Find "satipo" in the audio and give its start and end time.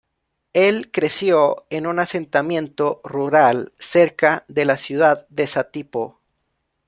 5.45-6.19